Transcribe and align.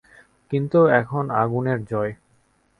কিন্তু 0.51 0.79
এখন 0.91 1.23
আগুনের 1.35 1.79
জয়। 1.85 2.11